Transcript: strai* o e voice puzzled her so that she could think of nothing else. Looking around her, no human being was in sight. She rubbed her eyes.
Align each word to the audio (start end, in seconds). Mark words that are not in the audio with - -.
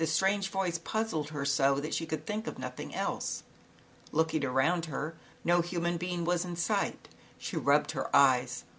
strai* 0.03 0.33
o 0.33 0.37
e 0.37 0.41
voice 0.41 0.79
puzzled 0.79 1.29
her 1.29 1.45
so 1.45 1.79
that 1.79 1.93
she 1.93 2.07
could 2.07 2.25
think 2.25 2.47
of 2.47 2.57
nothing 2.57 2.95
else. 2.95 3.43
Looking 4.11 4.43
around 4.43 4.85
her, 4.85 5.15
no 5.43 5.61
human 5.61 5.97
being 5.97 6.25
was 6.25 6.43
in 6.43 6.55
sight. 6.55 7.07
She 7.37 7.55
rubbed 7.55 7.91
her 7.91 8.09
eyes. 8.11 8.63